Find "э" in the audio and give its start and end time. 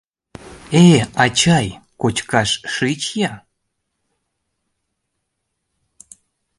0.83-0.85